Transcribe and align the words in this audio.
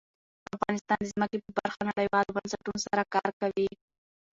افغانستان 0.55 0.97
د 1.03 1.09
ځمکه 1.11 1.35
په 1.45 1.49
برخه 1.57 1.77
کې 1.83 1.87
نړیوالو 1.91 2.35
بنسټونو 2.35 2.79
سره 2.85 3.03
کار 3.15 3.29
کوي. 3.41 3.69